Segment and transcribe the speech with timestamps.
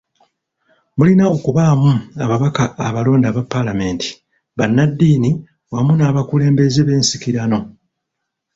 [0.97, 1.91] Mulina okubaamu
[2.23, 4.09] ababaka abalonde aba Palamenti,
[4.57, 5.31] bannaddiini
[5.73, 7.59] wamu n'abakulembeze b'ensikirano.